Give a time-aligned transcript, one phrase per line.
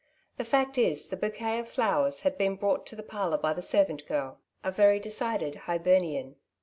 [0.37, 3.61] The fact is the bouquet of flowers had been brought to the parlour by the
[3.61, 6.37] servant girl, a very decided Hibernian.